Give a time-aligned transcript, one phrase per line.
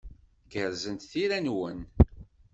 [0.51, 1.79] Gerrzent tira-nwen.